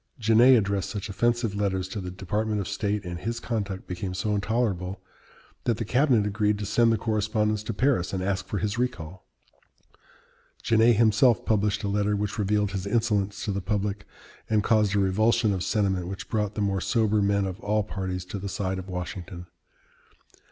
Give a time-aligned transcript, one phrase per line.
[0.17, 4.33] Genet addressed such offensive letters to the Department of State, and his conduct became so
[4.33, 4.99] intolerable,
[5.65, 9.27] that the cabinet agreed to send the correspondence to Paris and ask for his recall.
[10.63, 14.07] Genet himself published a letter which revealed his insolence to the public,
[14.49, 18.25] and caused a revulsion of sentiment which brought the more sober men of all parties
[18.25, 19.45] to the side of Washington.